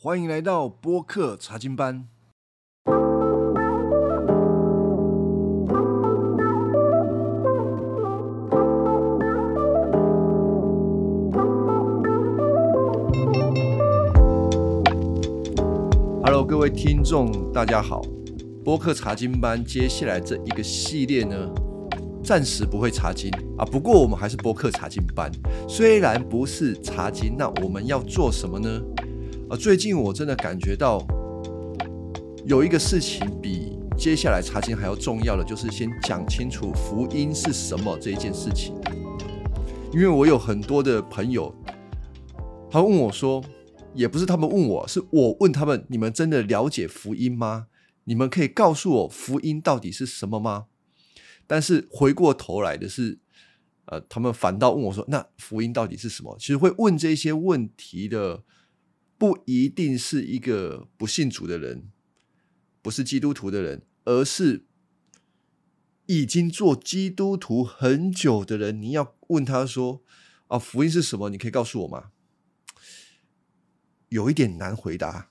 [0.00, 2.06] 欢迎来到播客查经班。
[16.22, 18.00] Hello，各位听众，大家好。
[18.64, 21.34] 播客查经班接下来这一个系列呢，
[22.22, 23.64] 暂时不会查经啊。
[23.64, 25.28] 不过我们还是播客查经班，
[25.68, 28.80] 虽然不是查经，那我们要做什么呢？
[29.50, 31.02] 啊，最近我真的感觉到
[32.44, 38.74] 有一个事情比接下来查经还要重要的，就是先讲清楚福音是什么这一件事情。
[39.90, 41.54] 因为我有很多的朋友，
[42.70, 43.42] 他问我说，
[43.94, 47.68] 也不是他们问我，是我问他们：你们真的了解福音吗？
[48.04, 50.66] 你们可以告诉我福音到底是什么吗？
[51.46, 53.18] 但是回过头来的是，
[53.86, 56.36] 呃，他们反倒问我说：那福音到底是什么？
[56.38, 58.42] 其实会问这些问题的。
[59.18, 61.90] 不一定是一个不信主的人，
[62.80, 64.64] 不是基督徒的人，而是
[66.06, 68.80] 已经做基督徒很久的人。
[68.80, 70.02] 你要问他说
[70.46, 72.12] ：“啊，福音是什么？”你可以告诉我吗？
[74.08, 75.30] 有一点难回答。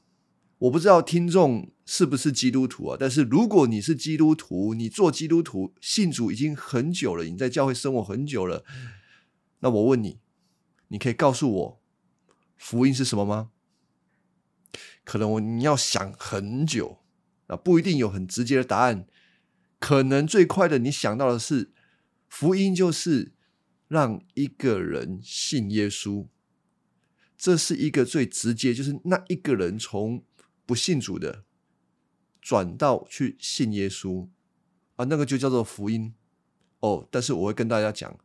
[0.59, 2.97] 我不知道听众是不是基督徒啊？
[2.99, 8.65] 但是如果你是基督徒，你做基督徒信主已经很久了，你在教会生活很久了，
[9.59, 10.19] 那我问你，
[10.89, 11.81] 你可以告诉我
[12.57, 13.51] 福音是什么吗？
[15.07, 16.99] 可能我你要想很久
[17.45, 19.07] 啊，不一定有很直接的答案。
[19.79, 21.71] 可能最快的，你想到的是
[22.27, 23.31] 福音就是
[23.87, 26.27] 让一个人信耶稣，
[27.37, 30.25] 这是一个最直接，就是那一个人从
[30.65, 31.45] 不信主的
[32.41, 34.27] 转到去信耶稣
[34.97, 36.13] 啊，那个就叫做福音
[36.81, 37.07] 哦。
[37.09, 38.19] 但是我会跟大家讲，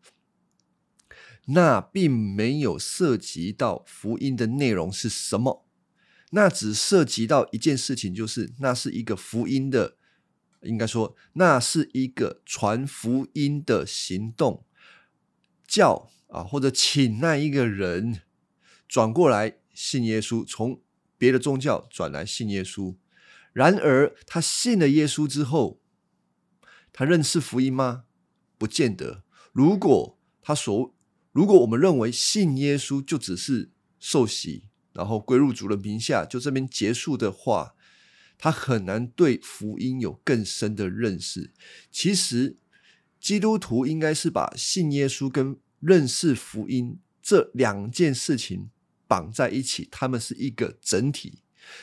[1.46, 5.68] 那并没有涉及到福音的内容是什么。
[6.34, 9.96] 那只涉及到一件事情，就是那是一个福音的，
[10.62, 14.64] 应该说那是一个传福音的行动，
[15.66, 18.22] 叫啊或者请那一个人
[18.88, 20.80] 转过来信耶稣，从
[21.18, 22.96] 别的宗教转来信耶稣。
[23.52, 25.82] 然而他信了耶稣之后，
[26.94, 28.04] 他认识福音吗？
[28.56, 29.22] 不见得。
[29.52, 30.94] 如果他所
[31.32, 34.64] 如果我们认为信耶稣就只是受洗。
[34.92, 37.74] 然后归入主的名下，就这边结束的话，
[38.38, 41.52] 他很难对福音有更深的认识。
[41.90, 42.56] 其实，
[43.20, 48.70] 基督徒应该是把信耶稣跟认识福音这两件事情
[49.06, 51.40] 绑在一起，他们是一个整体。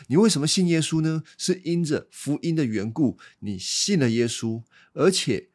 [0.08, 1.24] 你为什么信耶稣呢？
[1.38, 4.62] 是因着福音的缘故，你信了耶稣，
[4.94, 5.50] 而且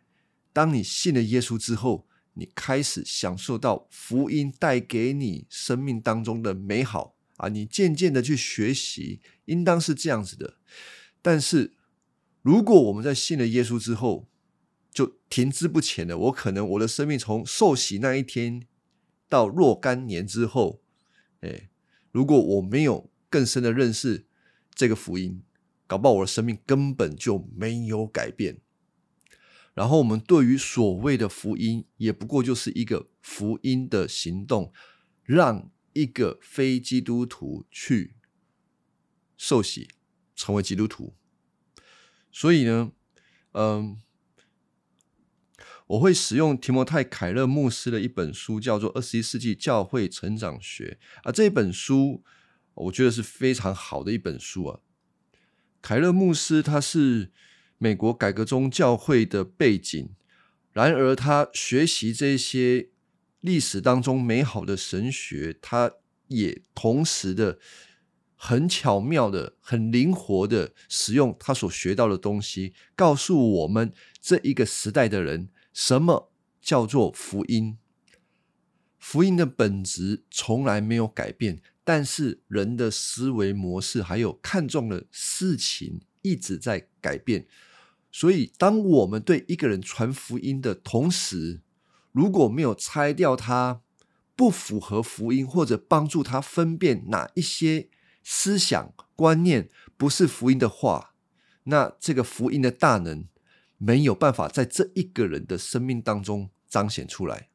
[0.53, 7.14] 当你信了耶稣之后，你开始享受到福音带给你生命当中的美好。
[7.37, 10.59] 啊，你渐渐的去学习，应当是这样子的。
[11.21, 11.73] 但是，
[12.43, 14.29] 如果我们在信了耶稣之后
[14.93, 18.67] 就停滞不前了，我可能我的生命从受洗那一天
[19.29, 20.81] 到若干年之后，
[21.41, 21.69] 哎，
[22.13, 24.27] 如果我没有更深的认识
[24.73, 25.43] 这个福音，
[25.89, 28.61] 搞不好我的生命根本就没有改变。
[29.75, 34.73] 然后，我们对于所谓的福音，也不过就是一个福音的行动，
[35.25, 35.69] 让。
[35.95, 38.17] 一个非基督徒去
[39.37, 39.89] 受洗
[40.35, 41.15] 成为基督徒，
[42.31, 42.93] 所以呢，
[43.53, 43.97] 嗯，
[45.87, 51.31] 我会使用提摩太凯勒牧师的一本书，叫做《二十一世纪教会成长学》啊。
[51.31, 52.25] 这本书
[52.75, 54.81] 我觉得是非常好的一本书啊。
[55.81, 57.31] 凯勒牧师他是
[57.79, 60.11] 美国改革宗教会的背景，
[60.73, 62.91] 然而他学习这些。
[63.45, 65.93] 历史当中美好的神学，他
[66.29, 67.59] 也同时的
[68.35, 76.33] 很巧妙的、很灵活的使用他所学到的东西，告诉我们这一个时代的人，什么
[76.63, 77.77] 叫做福音？
[78.99, 87.47] 福音的本质从来没有改变，但是人的思维模式还有看重的事情一直在改变。
[88.11, 91.61] 所以，当我们对一个人传福音的同时，
[92.15, 93.83] 如果没有拆掉他
[94.37, 97.89] 不符合福音，或者帮助他分辨哪一些
[98.23, 101.17] 思想观念不是福音的话，
[101.65, 103.27] 那这个福音的大能
[103.79, 107.49] 没有办法在这一个人的生命当中彰显出来。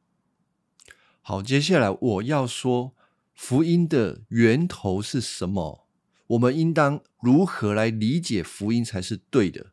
[1.22, 2.94] 好，接下来我要说
[3.34, 5.86] 福音的源头是什么？
[6.26, 9.72] 我们应当如何来理解福音才是对的？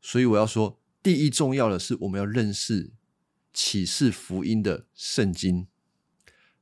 [0.00, 2.92] 所以我要说，第一重要的是我们要认识。
[3.52, 5.66] 启示福音的圣经，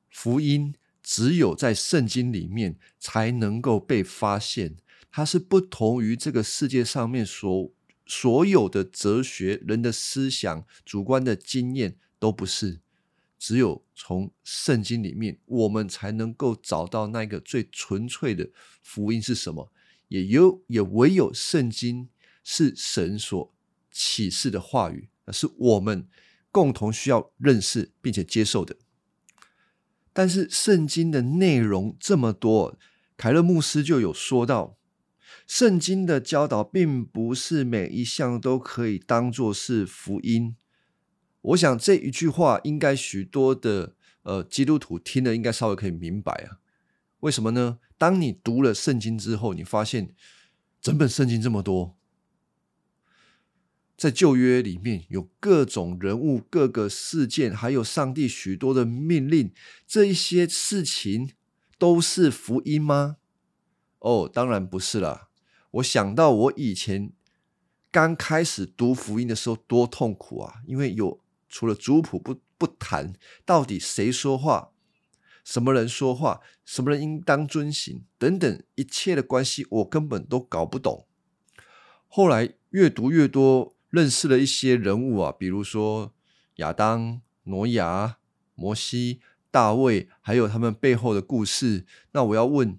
[0.09, 4.77] 福音只有在圣经里面才能够被发现，
[5.11, 7.73] 它是不同于这个世界上面所
[8.07, 12.81] 所有的哲学、人的思想、主观的经验都不是。
[13.39, 18.51] 只有从圣经里面，我们才能够找到那个最纯粹的
[18.83, 19.73] 福音是什么。
[20.09, 22.11] 也有也唯有圣经
[22.45, 23.55] 是神所
[23.91, 26.07] 启示的话语，是我们
[26.51, 28.77] 共同需要认识并且接受的。
[30.13, 32.77] 但是圣经的内容这么多，
[33.17, 34.77] 凯勒牧师就有说到，
[35.47, 40.57] 圣经的教导并不是每一项都可以当做是福音。
[41.43, 46.59] 我想这一句话应该许多的呃基督徒听了应该稍微可以明白啊。
[47.21, 47.79] 为什么呢？
[47.97, 50.15] 当你读了圣经之后，你发现
[50.81, 51.97] 整本圣经这么多。
[54.01, 59.53] 在旧约里面有各种人物、各个事件，还有上帝许多的命令，
[59.87, 61.33] 这一些事情
[61.79, 63.19] 都是福音吗？
[63.99, 65.29] 哦，当然不是啦。
[65.73, 67.13] 我想到我以前
[67.93, 70.63] 刚开始读福音的时候多痛苦啊！
[70.67, 71.21] 因为有
[71.51, 73.13] 除了族谱不不谈，
[73.45, 74.71] 到底谁说话，
[75.45, 81.07] 什么人说话，什么人应当遵行等等一切的关系，我根本都搞不懂。
[82.09, 83.77] 后来越读越多。
[83.91, 86.15] 认识了一些人物啊，比如说
[86.57, 88.19] 亚当、挪亚、
[88.55, 89.21] 摩西、
[89.51, 91.85] 大卫，还有他们背后的故事。
[92.13, 92.79] 那我要问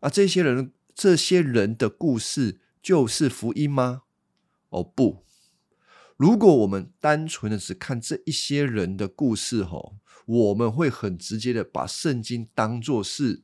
[0.00, 4.02] 啊，这些人、这些人的故事就是福音吗？
[4.70, 5.24] 哦，不。
[6.16, 9.96] 如果我们单纯的只看这一些人的故事，吼，
[10.26, 13.42] 我们会很直接的把圣经当做是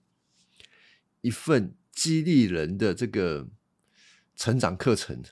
[1.21, 3.49] 一份激励人的这个
[4.37, 5.23] 成长课程。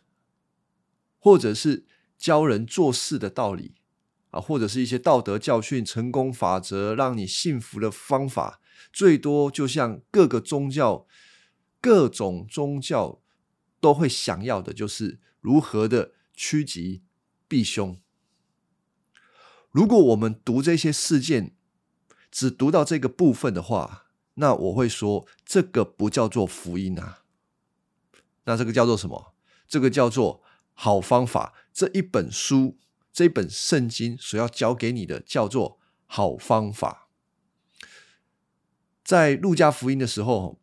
[1.18, 1.86] 或者是
[2.16, 3.74] 教人做事的道理
[4.30, 8.60] 啊，或者是一些道德教训、成功法则、让你幸福的方法，
[8.92, 11.06] 最多就像各个宗教、
[11.80, 13.20] 各种宗教
[13.80, 17.02] 都会想要的，就是如何的趋吉
[17.46, 18.00] 避凶。
[19.70, 21.54] 如果我们读这些事件，
[22.30, 27.22] 只读到这个部分的话，那我会说这个不叫做福音啊。
[28.44, 29.34] 那这个叫做什么？
[29.66, 30.42] 这个叫做。
[30.80, 32.78] 好方法这一本书，
[33.12, 37.08] 这本圣经所要教给你的叫做好方法。
[39.02, 40.60] 在路加福音的时候，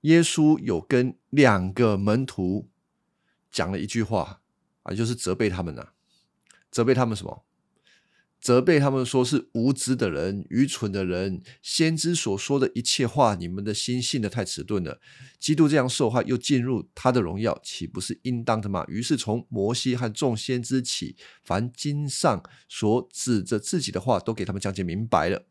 [0.00, 2.70] 耶稣有跟两个门徒
[3.50, 4.40] 讲了一句话
[4.84, 5.88] 啊，就是责备他们呢，
[6.70, 7.44] 责备他们什么？
[8.40, 14.98] 责备他们说是无知的人、愚蠢的人，先知所说的一切话，你们的心信的太迟钝了。
[15.38, 18.84] 基督这样受害，又进入他的荣耀，岂不是应当的吗？
[18.88, 25.46] 于是从摩西和众先知起，凡经上所指着自己的话，都给他们讲解明白了。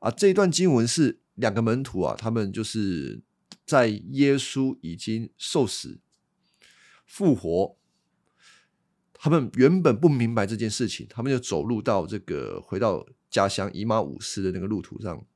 [0.00, 3.22] 啊，这一段经文是两个门徒啊，他们就是
[3.64, 6.00] 在耶稣已经受死、
[7.06, 7.78] 复活。
[9.20, 15.26] 他们原本不明白这件事情，他们就走路到这个回到家乡以马五斯的那个路途上，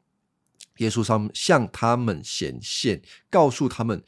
[0.79, 4.03] 耶稣上向他们显现，告诉他们：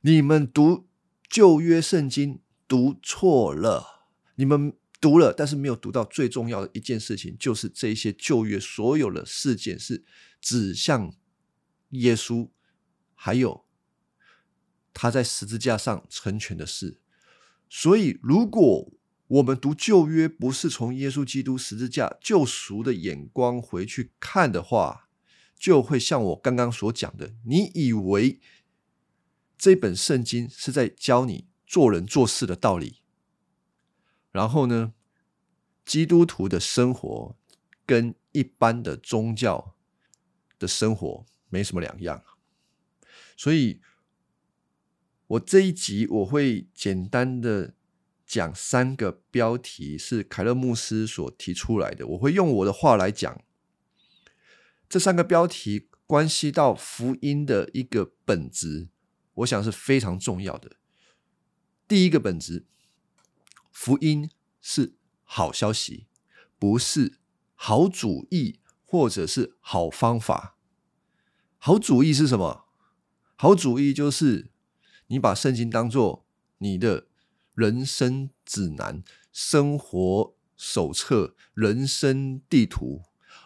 [0.00, 0.88] 你们读
[1.28, 10.04] 旧约圣经读错了，你们读了，但是没有读到最重要的一件事情，就是这些旧约所有的事件是
[10.40, 11.14] 指向
[11.90, 12.48] 耶稣，
[13.14, 13.64] 还有
[14.92, 16.98] 他在十字架上成全的事。
[17.68, 18.92] 所以，如果
[19.32, 25.08] 我们读旧约不是从耶稣基督十字架救赎的眼光回去看的话，
[25.56, 28.40] 就会像我刚刚所讲的，你以为
[29.56, 32.98] 这本圣经是在教你做人做事的道理，
[34.32, 34.92] 然后呢，
[35.86, 37.34] 基督徒的生活
[37.86, 39.74] 跟一般的宗教
[40.58, 42.22] 的生活没什么两样，
[43.34, 43.80] 所以
[45.26, 47.72] 我这一集我会简单的。
[48.32, 53.44] 讲三个标题是凯勒牧师所提出来的，我会用我的话来讲。
[54.88, 58.88] 这三个标题关系到福音的一个本质，
[59.34, 60.76] 我想是非常重要的。
[61.86, 62.64] 第一个本质，
[63.70, 64.30] 福音
[64.62, 66.06] 是好消息，
[66.58, 67.18] 不是
[67.54, 70.56] 好主意或者是好方法。
[71.58, 72.64] 好主意是什么？
[73.36, 74.50] 好主意就是
[75.08, 76.24] 你把圣经当做
[76.56, 77.08] 你的。
[77.54, 83.02] 人生指南、生活手册、人生地图，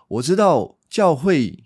[0.09, 1.65] 我知道教会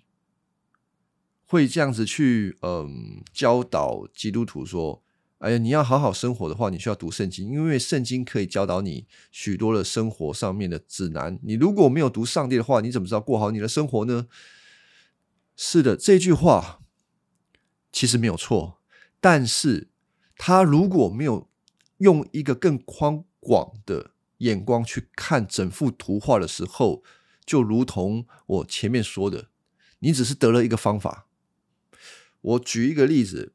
[1.44, 5.02] 会这样子去嗯教导基督徒说
[5.38, 11.38] ：“哎呀，你要好好生活的话，你需要读圣经，因为圣经可以教导你许多的生活上面的指南。
[11.42, 14.28] 你如果没有读上帝的话，你怎么知道过好你的生活呢？”
[15.56, 16.80] 是的，这句话
[17.92, 18.80] 其实没有错，
[19.20, 19.90] 但是
[20.36, 21.49] 他如果没有
[22.00, 27.02] 用一个更宽广的眼光去看整幅图画的时候，
[27.46, 29.48] 就如同我前面说的，
[30.00, 31.26] 你只是得了一个方法。
[32.40, 33.54] 我举一个例子，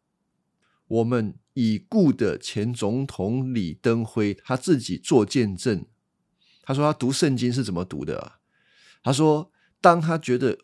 [0.87, 5.85] 我们已故的前总统李登辉他自己做见证，
[6.61, 8.39] 他说他读圣经是怎么读的啊？
[9.03, 10.59] 他说，当他觉得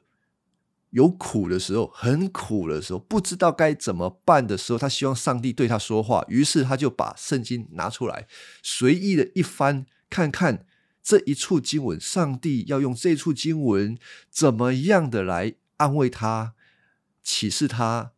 [0.91, 8.27] 有苦的时候，很苦的时候，不知道该怎么办的时候，他希望上帝对他说话，于是他就把圣经拿出来，
[8.63, 10.65] 随意的一翻，看看
[11.01, 13.97] 这一处经文，上帝要用这处经文
[14.29, 16.53] 怎么样的来安慰他。
[17.23, 18.13] 启示他，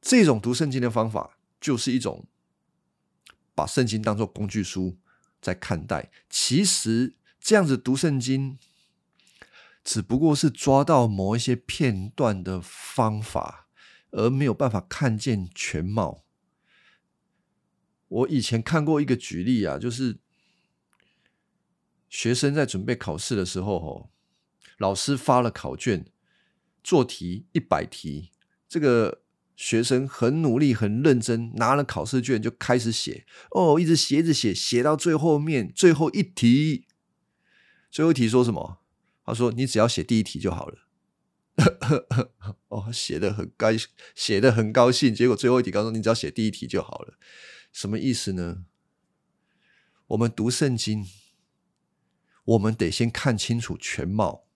[0.00, 2.24] 这种读圣经的方法，就是一种
[3.52, 4.96] 把圣经当做工具书
[5.42, 6.08] 在看待。
[6.30, 8.56] 其实这样子读圣经，
[9.82, 13.68] 只不过是抓到某一些片段的方法，
[14.10, 16.24] 而没有办法看见全貌。
[18.08, 20.18] 我以前看过一个举例啊，就是
[22.08, 24.10] 学生在准备考试的时候，吼，
[24.78, 26.06] 老师发了考卷。
[26.82, 28.30] 做题一百题，
[28.66, 29.20] 这个
[29.54, 33.26] 学生很努力、很认真，拿了考试卷就开始写。
[33.50, 36.86] 哦，一直写、一直写，写到最后面，最后一题，
[37.90, 38.78] 最后一题说什么？
[39.30, 40.78] 他说：“你只要写第一题就好了。
[42.68, 43.68] ”哦，写的很高，
[44.14, 45.14] 写的很高兴。
[45.14, 47.18] 结果最后一题告诉你，只要写第一题就好了。
[47.72, 48.64] 什么意思呢？
[50.08, 51.06] 我们读圣经，
[52.44, 54.46] 我们得先看清楚全貌。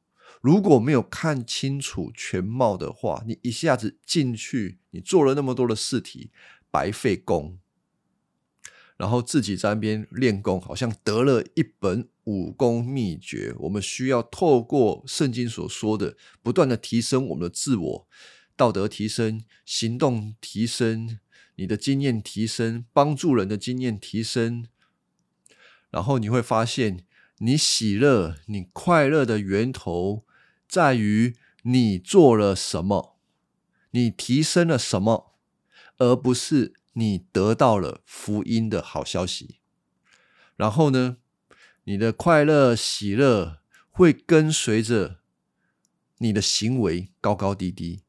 [0.40, 6.30] 如果没有看清楚全貌的话，你一下子进去，你做了那么多的试题，
[6.70, 7.58] 白费功。
[8.96, 13.54] 然后自己在那边练功，好像得了一本武功秘诀。
[13.60, 18.08] 我们需要透过圣经所说的，不断的提升我们的自我
[18.56, 21.18] 道德，提升行动，提升
[21.56, 24.66] 你的经验，提升帮助人的经验，提升。
[25.90, 27.04] 然后你会发现，
[27.38, 30.24] 你喜乐、你快乐的源头。
[30.66, 33.16] 在于你做了什么，
[33.92, 35.36] 你提升了什么，
[35.98, 39.60] 而不是你得到了福音的好消息。
[40.56, 41.18] 然后呢，
[41.84, 43.58] 你的快乐喜乐
[43.90, 45.20] 会跟随着
[46.18, 48.02] 你的行为高高低低，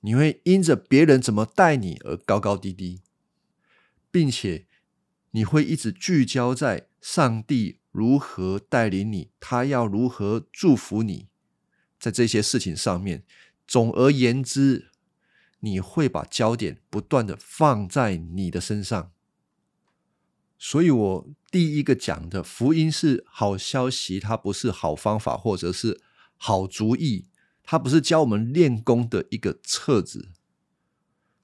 [0.00, 3.02] 你会因着别人怎么待你而高高低低，
[4.10, 4.66] 并且
[5.32, 11.28] 你会一直聚焦在上帝如何带领你，他要如何祝福你。
[11.98, 13.24] 在这些事情上面，
[13.66, 14.92] 总而言之，
[15.58, 19.10] 你会把焦点不断的放在你的身上。
[20.56, 26.00] 所以，我第一个讲的福音是好消息，它不是好方法或者是
[26.36, 27.26] 好主意，
[27.62, 30.28] 它不是教我们练功的一个册子。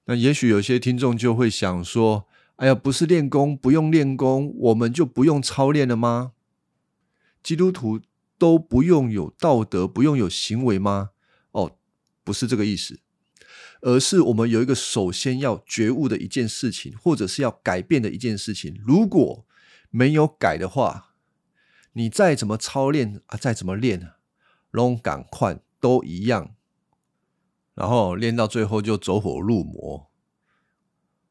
[0.07, 6.33] 那也许有些听众就会想说：“哎呀，不是练功，不用练功，我们就不用操练了吗？”
[7.43, 8.01] 基督徒。
[8.37, 11.11] 都不用有道德，不用有行为吗？
[11.53, 11.79] 哦，
[12.25, 12.99] 不是这个意思，
[13.81, 18.77] 而是我们有一个首先要觉悟的一件事情，或者是要改变的一件事情。
[18.85, 19.47] 如果
[19.97, 21.15] 没有改的话，
[21.93, 24.11] 你再怎么操练啊，再怎么练，
[24.73, 26.57] 龙赶快都一样，
[27.75, 30.11] 然后练到最后就走火入魔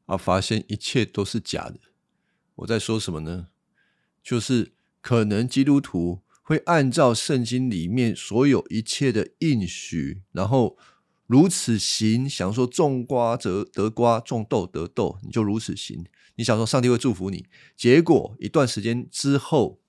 [0.06, 1.78] 啊，发现一切都是假的。
[2.56, 3.50] 我在说什么呢？
[4.24, 6.24] 就是可能基督徒。
[6.46, 10.78] 会按照圣经里面所有一切的应许，然后
[11.34, 12.30] 如此行。
[12.30, 16.06] 想说种瓜则得瓜，种豆得豆，你就如此行。
[16.36, 19.80] 你想说上帝会祝福你，结果一段时间之后，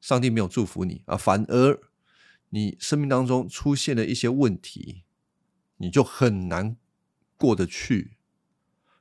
[0.00, 1.80] 上帝没有祝福你啊，反而
[2.50, 5.04] 你生命当中出现了一些问题，
[5.76, 6.76] 你就很难
[7.36, 8.16] 过得去。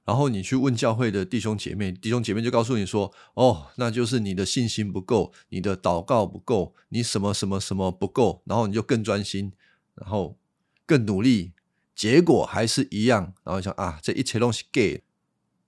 [0.05, 9.53] 然后你去问教会的弟兄姐妹，弟兄姐妹就告诉你说：“哦，那就是你的信心不够，你的祷告不够，你什么什么什么不够。”然后你就更专心，
[9.95, 10.37] 然后
[10.85, 11.53] 更努力，
[11.95, 13.33] 结果还是一样。
[13.43, 15.03] 然后想啊，这一切东西 gay。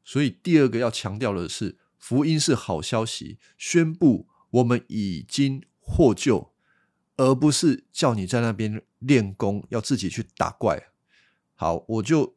[0.04, 6.54] 所以第二个要强调的是，福音是好消息，宣布我们已经获救，
[7.18, 10.90] 而不是叫你在那边练功，要自己去打怪。
[11.56, 12.36] 好，我就。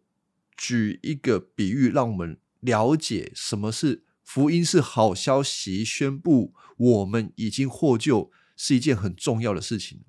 [0.60, 10.00] 举一个比喻，让我们了解什么是福音是好消息，宣布我们已经获救是一件很重要的事情。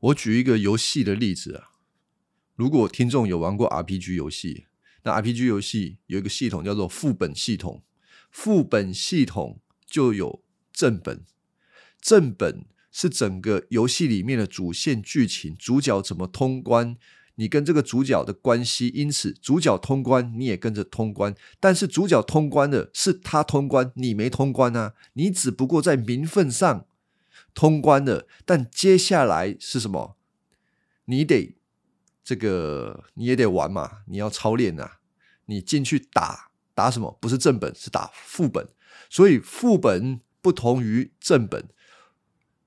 [0.00, 1.70] 我举一个游戏的例子啊，
[2.62, 4.66] 如果听众有玩过 RPG 游戏，
[5.02, 7.82] 那 RPG 游戏有一个系统叫做副本系统，
[8.30, 11.24] 副本系统就有正本，
[12.00, 16.96] 正本是整个游戏里面的主线剧情，主角怎么通关，
[17.34, 21.34] 你跟这个主角的关系，因此主角通关，你也跟着通关。
[21.58, 26.86] 但是主角通关的是他通关，你没通关啊，你只不过在名分上
[27.54, 30.16] 通关了，但接下来是什么？
[31.06, 31.56] 你得
[32.24, 34.98] 这个你也得玩嘛，你要操练啊，
[35.46, 37.18] 你进去打打什么？
[37.20, 38.68] 不是正本，是打副本。
[39.10, 41.68] 所以副本不同于正本。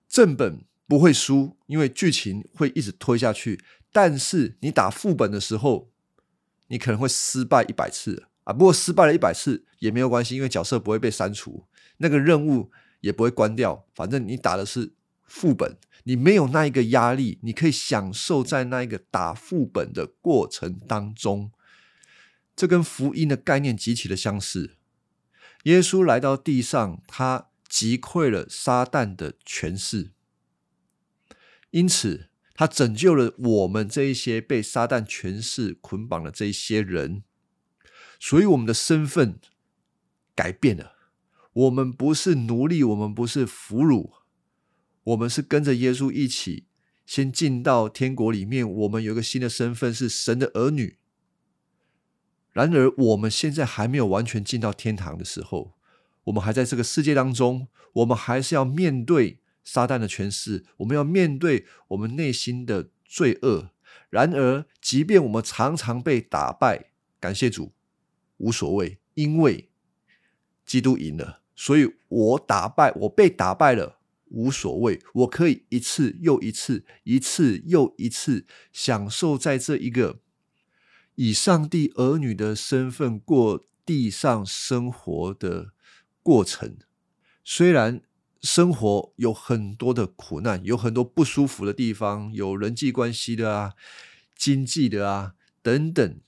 [0.07, 3.63] 正本不会输，因为剧情会一直推下去。
[3.91, 5.91] 但是你打副本的时候，
[6.67, 8.53] 你可能会失败一百次啊！
[8.53, 11.65] 不过失败了一百次也没有关系，因为角色不会被删除，
[11.97, 12.71] 那个任务
[13.01, 13.85] 也不会关掉。
[13.95, 14.93] 反正你打的是
[15.25, 21.51] 副本，你没有那一个压力，你可以享受在那一个打副本的过程当中。
[22.55, 24.77] 这跟福音的概念极其的相似。
[25.63, 27.49] 耶稣来到地上，他。
[27.67, 30.11] 击溃了撒旦的权势，
[31.71, 37.23] 因此他拯救了我们这一些被撒旦权势捆绑的这一些人，
[38.19, 39.39] 所以我们的身份
[40.35, 40.93] 改变了。
[41.53, 44.11] 我们不是奴隶，我们不是俘虏，
[45.05, 46.65] 我们是跟着耶稣一起
[47.05, 48.69] 先进到天国里面。
[48.69, 50.97] 我们有一个新的身份，是神的儿女。
[52.51, 55.73] 然而，我们现在还没有完全进到天堂的时候。
[56.25, 63.71] 我们还在这个世界当中，我们还是要面对撒旦的权势，我们要面对我们内心的罪恶。
[64.09, 67.73] 然而，即便我们常常被打败，感谢主，
[68.37, 69.69] 无所谓，因为
[70.65, 73.99] 基督赢了，所以我打败，我被打败了，
[74.35, 80.19] 无所谓，我可以一次又一次，一次又一次享受在这一个
[81.15, 85.71] 以上帝儿女的身份过地上生活的。
[86.21, 86.77] 过程
[87.43, 88.01] 虽然
[88.41, 93.73] 生活有很多的苦难，有很多不舒服的地方，有人际关系的啊、
[94.35, 96.19] 经济的啊等等，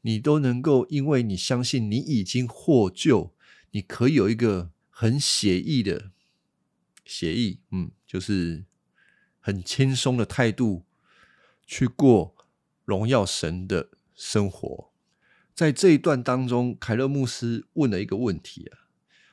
[0.00, 3.34] 你都能够因为你相信你已经获救，
[3.72, 6.11] 你可以有一个很写意的
[7.04, 8.64] 协议，嗯，就是
[9.40, 10.84] 很轻松的态度
[11.66, 12.34] 去过
[12.84, 14.92] 荣耀神的生活。
[15.54, 18.78] 在这一段当中，凯勒牧师问了一个问题啊。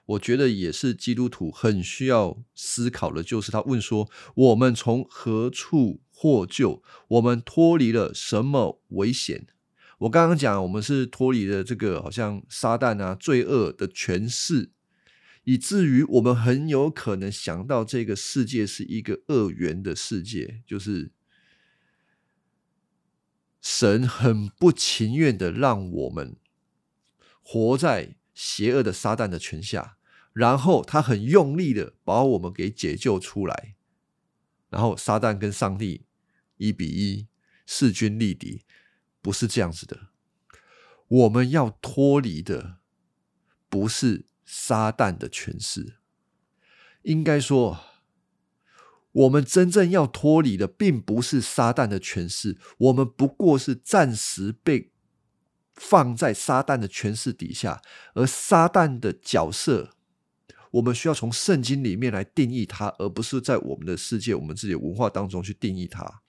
[0.09, 6.81] 我觉得也是基督徒很需要思考的，就是他问说：我们从何处获救？
[7.09, 9.45] 我们脱离了什么危险？
[9.99, 14.71] 我刚刚讲，我们是脱离了这个好像撒旦啊、罪恶的权势，
[15.49, 21.11] 以至于我们很有可能想到这个世界是一个恶缘的世界，就是
[23.59, 26.37] 神很不情愿的让我们
[27.41, 29.97] 活在邪恶的撒旦的权下。
[30.33, 33.73] 然后他很用力的把我们给解救出来，
[34.69, 36.05] 然后撒旦跟上帝
[36.57, 37.27] 一比一
[37.65, 38.61] 势均力敌，
[39.19, 40.09] 不是这样子的。
[41.07, 42.77] 我们要脱离的
[43.67, 45.99] 不是撒旦的权势，
[47.03, 47.79] 应该说，
[49.11, 54.91] 我们真正要脱离的并不是撒旦的权势，我们不过是暂时被
[55.75, 57.83] 放在撒旦的权势底下，
[58.15, 59.91] 而撒旦的角色。
[60.71, 66.21] 我们需要从圣经里面来定义它，而不是在我们的世界、我们自己的文化当中去定义它。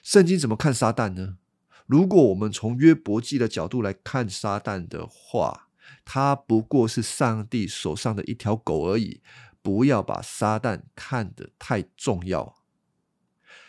[0.00, 1.38] 圣经怎么看撒旦呢？
[1.86, 5.65] 如果我们从约伯记的角度来看撒旦的话，
[6.06, 9.20] 他不过是上帝手上的一条狗而已。
[9.60, 12.54] 不要把撒旦看得太重要。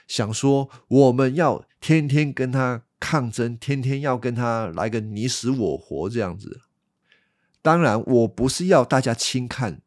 [0.08, 6.62] 想说我们要天天跟他抗争，天天要跟他来个你死我活这样子。
[7.64, 9.82] 当然，我不是要大家轻看，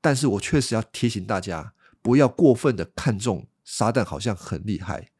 [0.00, 5.10] 但是我确实要提醒大家，不要过分的看重撒旦，好像很厉害，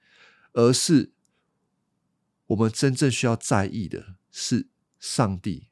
[0.55, 1.13] 而是
[2.47, 5.69] 我们真正需要在意的是上帝，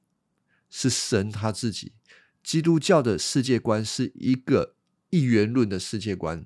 [0.74, 1.92] 是神他自己。
[2.42, 4.74] 基督教的世界观是一个
[5.10, 6.44] 一元论的世界观。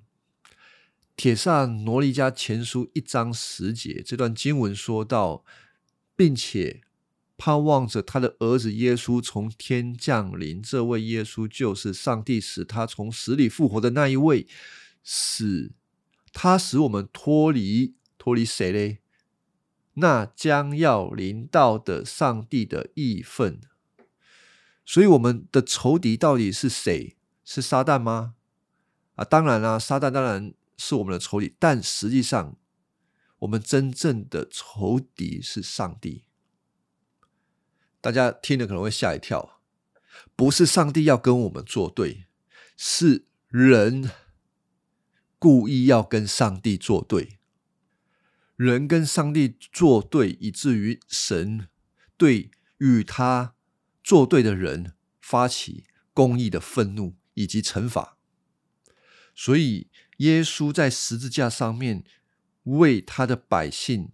[1.16, 5.44] 铁萨罗尼迦前书一章十节这段经文说到，
[6.14, 6.82] 并且。
[7.40, 14.48] 盼望着他的儿子耶稣从天降临，这位耶稣就是上帝使他从死里复活的那一位，
[15.04, 15.70] 使
[16.32, 18.98] 他使我们脱离脱离谁嘞？
[19.94, 23.60] 那将要临到的上帝的义愤。
[24.88, 27.18] 所以我们的仇敌到底是谁？
[27.44, 28.37] 是撒旦吗？
[29.16, 32.57] 啊，当然啦，撒旦当然是我们的仇敌，但实际上
[33.40, 36.24] 我们真正的仇敌是上帝。
[38.01, 39.61] 大家听了可能会吓一跳，
[40.35, 42.24] 不是上帝要跟我们作对，
[42.74, 44.11] 是人
[45.38, 47.38] 故意要跟上帝作对。
[48.57, 51.68] 人跟上帝作对，以至于神
[52.16, 53.55] 对与他
[54.08, 58.16] 做对的人发起公义的愤怒以及惩罚。
[59.34, 62.02] 所以，耶稣在十字架上面
[62.62, 64.12] 为他的百姓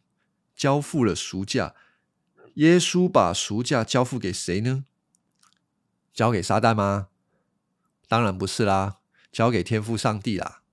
[0.57, 1.77] 交付了赎价。
[2.55, 4.85] 耶稣把赎价交付给谁呢？
[6.13, 7.11] 交给撒旦吗？
[8.09, 8.99] 当然不是啦，
[9.31, 10.65] 交给天父上帝啦。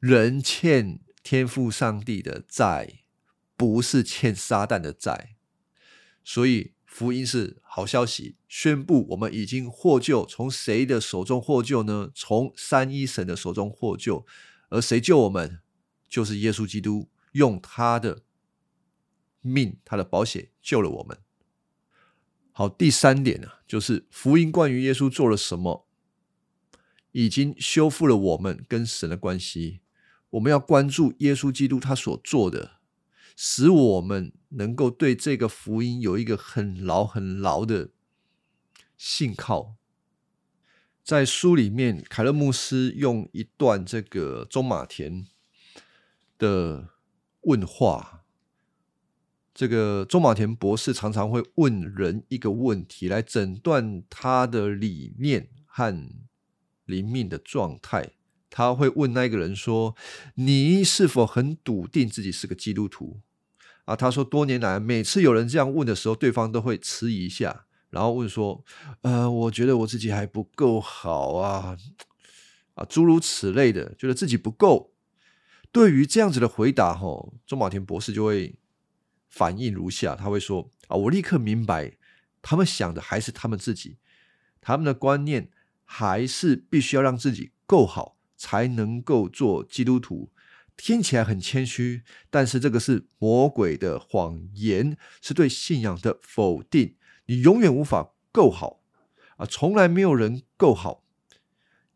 [0.00, 1.04] 人欠。
[1.20, 3.00] 天父上帝的债，
[3.54, 5.36] 不是欠撒旦的债，
[6.24, 10.24] 所以福音是好消息，宣布我们已经获救。
[10.24, 12.10] 从谁的手中获救呢？
[12.14, 14.26] 从三一神的手中获救。
[14.70, 15.60] 而谁救我们？
[16.08, 18.22] 就是耶稣基督，用他的
[19.42, 21.18] 命、他的保险救了我们。
[22.50, 25.86] 好，第三点呢，就是福音关于耶稣做了什么，
[27.12, 29.80] 已经修复了我们跟神的关系。
[30.30, 32.77] 我们要关注耶稣基督他所做的，
[33.40, 37.90] 使我们能够对这个福音有一个很牢很牢的
[38.96, 39.76] 信靠。
[41.04, 45.24] 在书里面，凯勒牧师用一段这个中马田
[46.36, 46.88] 的
[47.42, 48.24] 问话，
[49.54, 56.10] 这个中马田博士常常会问人一个问题，来诊断他的理念和
[56.86, 58.14] 灵命的状态。
[58.50, 59.94] 他会问那个人说
[60.34, 63.20] ：“你是否很笃定自己是个基督徒？”
[63.88, 68.62] 啊，他说多年来每次有人这样问的时候，对方都会迟疑一下，然后问说
[69.00, 71.74] ：“呃，我觉得我自己还不够好啊，
[72.74, 74.92] 啊，诸如此类的，觉得自己不够。”
[75.72, 78.58] 对于这样子的回答，吼，钟马田博士就会
[79.30, 81.96] 反应如下：他会说：“啊，我立刻明白，
[82.42, 83.96] 他们想的还是他们自己，
[84.60, 85.48] 他们的观念
[85.86, 90.30] 还是必须要让自己够好。”才能够做基督徒，
[90.78, 96.94] 听起来很谦虚，但是这个是魔鬼的谎言，是对信仰的否定。
[97.26, 98.80] 你永远无法够好
[99.36, 101.04] 啊，从来没有人够好。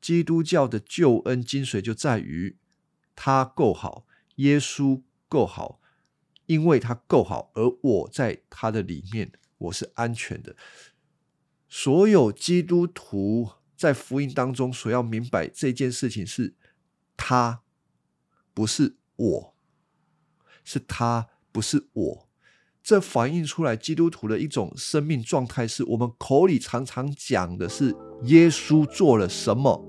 [0.00, 2.58] 基督教的救恩精髓就在于
[3.16, 4.04] 他够好，
[4.36, 5.80] 耶稣够好，
[6.46, 10.54] 因为他够好，而我在他的里面，我是安全的。
[11.68, 13.52] 所有基督徒。
[13.74, 16.54] 在福音当中，所要明白这件事情是，
[17.16, 17.61] 他
[18.54, 19.54] 不是我，
[20.64, 22.28] 是他不是我。
[22.82, 29.84] 这反映出来基督徒的一种生命状态，是我们口里常常讲的是耶稣做了什么，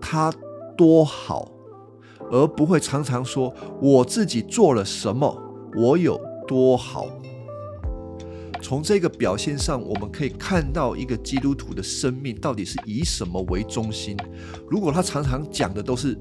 [0.00, 0.30] 他
[0.76, 1.50] 多好，
[2.30, 5.34] 而不会常常说我自己做了什么，
[5.74, 7.06] 我有多好。
[8.60, 14.16] 从这个表现上，我们可以看到一个基督徒的生命到底是以什么为中心。
[14.70, 16.16] 如果他常常讲的都是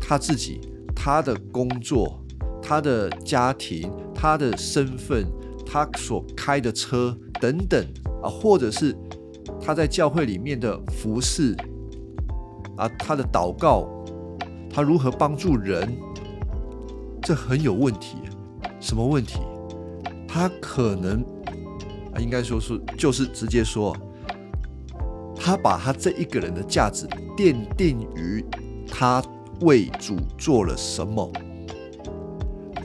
[0.00, 0.60] 他自己、
[0.96, 2.20] 他的工作、
[2.62, 5.26] 他的家庭、他的身份、
[5.64, 7.84] 他所开的车等等
[8.22, 8.96] 啊，或者是
[9.60, 11.54] 他在教会里面的服饰
[12.76, 13.88] 啊，他的祷告，
[14.68, 15.96] 他如何帮助人，
[17.22, 18.16] 这很有问题。
[18.80, 19.40] 什么问题？
[20.26, 21.22] 他可能。
[22.12, 23.96] 啊，应该说是，就是直接说，
[25.36, 28.44] 他把他这一个人的价值奠定于
[28.90, 29.22] 他
[29.60, 31.30] 为主做了什么，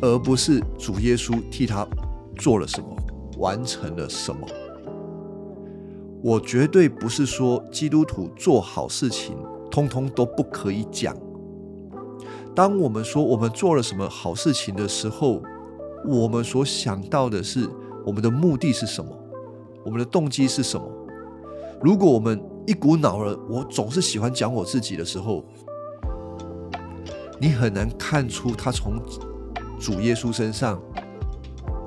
[0.02, 1.88] 而不是主耶稣替他
[2.38, 2.88] 做了什么，
[3.38, 4.48] 完成了什么。
[6.22, 9.36] 我绝对不是说基督徒做好事情，
[9.70, 11.16] 通通都不可以讲。
[12.56, 15.42] 当我们说我们做了什么好事情的时候，
[16.06, 17.70] 我们所想到的是。
[18.06, 19.12] 我们的目的是什么？
[19.84, 20.88] 我们的动机是什么？
[21.82, 25.44] 如果我们一股脑儿，我总是喜欢讲我自己的时候，
[27.46, 29.00] 你很难看出他从
[29.80, 30.82] 主耶稣身上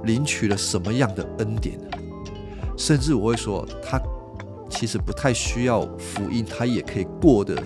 [0.04, 1.76] 领取了什么样的恩典。
[2.76, 4.00] 甚至我会说，他
[4.70, 7.56] 其实不太需要福音，他也可以过得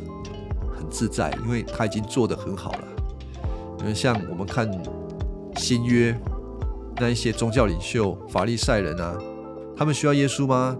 [0.74, 2.84] 很自在，因为他已经做得很好了。
[3.80, 4.66] 因为像我们看
[5.56, 6.18] 新约。
[6.96, 9.18] 那一些宗教领袖、法利赛人啊，
[9.76, 10.76] 他们需要耶稣吗？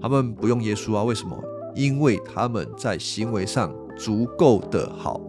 [0.00, 1.02] 他们不用耶稣啊？
[1.02, 1.36] 为什么？
[1.74, 5.20] 因为他们在行为上足够的好。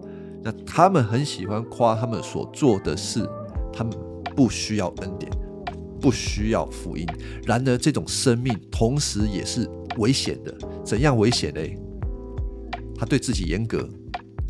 [0.44, 3.28] 那他们很喜欢夸他们所做的事，
[3.72, 3.94] 他们
[4.36, 5.32] 不需要恩典，
[6.00, 7.06] 不需要福音。
[7.46, 10.54] 然而，这种生命同时也是危险的。
[10.84, 11.62] 怎样危险呢？
[12.96, 13.88] 他对自己严格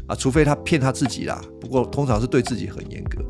[0.07, 1.41] 啊，除非他骗他自己啦。
[1.59, 3.23] 不过，通常是对自己很严格。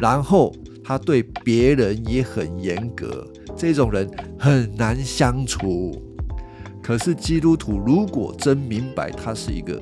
[0.00, 0.52] 然后。
[0.88, 6.00] 他对别人也很严格，这种人很难相处。
[6.80, 9.80] 可是基督徒如果真明白他是一个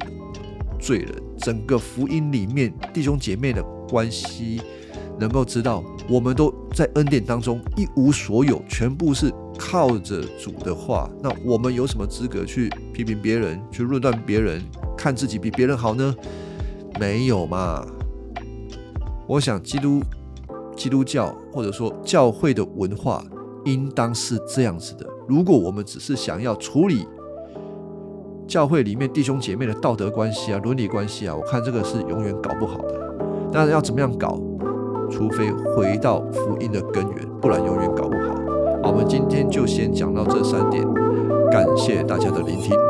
[0.81, 1.11] 罪人，
[1.45, 4.63] 整个福音里面弟兄姐妹的关系，
[5.21, 14.63] 能够知道我们都在恩典当中一无所有，全部是靠着主的话，那我们有什么资格去批评别人，去论断别人，
[14.97, 16.15] 看自己比别人好呢？
[16.99, 17.85] 没有嘛。
[19.27, 20.03] 我想基督
[20.75, 23.23] 基督教或者说教会的文化
[23.67, 25.07] 应当是这样子的。
[25.29, 27.07] 如果我们只是想要处理
[28.47, 32.95] 教会里面弟兄姐妹的道德关系啊、伦理关系啊，我看这个是永远搞不好的。
[33.53, 34.39] 那要怎么样搞？
[35.11, 38.35] 除非回到福音的根源，不然永远搞不好。
[38.83, 40.83] 好，我们今天就先讲到这三点，
[41.51, 42.84] 感谢大家的聆听。